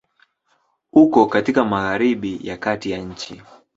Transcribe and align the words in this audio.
Uko 0.93 1.25
katika 1.25 1.65
Magharibi 1.65 2.39
ya 2.43 2.57
Kati 2.57 2.91
ya 2.91 2.97
nchi. 3.01 3.41